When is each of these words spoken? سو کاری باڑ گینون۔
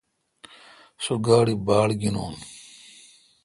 سو 1.03 1.13
کاری 1.25 1.55
باڑ 1.67 1.89
گینون۔ 2.01 2.33